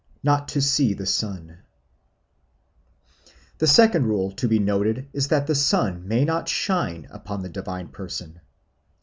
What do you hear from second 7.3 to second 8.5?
the divine person.